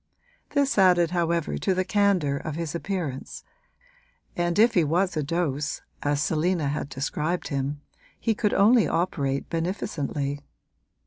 [0.55, 3.43] This added however to the candour of his appearance,
[4.35, 7.81] and if he was a dose, as Selina had described him,
[8.19, 10.41] he could only operate beneficently.